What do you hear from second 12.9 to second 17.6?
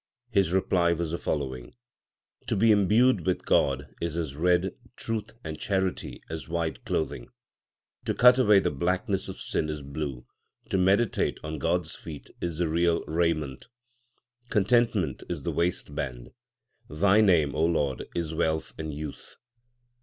raiment; Contentment is the waistband: Thy name,